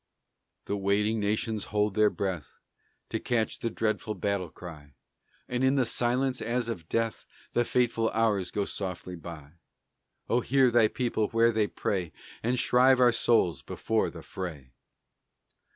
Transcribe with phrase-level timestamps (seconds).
[0.65, 2.57] The waiting nations hold their breath
[3.09, 4.95] To catch the dreadful battle cry;
[5.47, 9.59] And in the silence as of death The fateful hours go softly by.
[10.27, 14.71] Oh, hear thy people where they pray, And shrive our souls before the fray!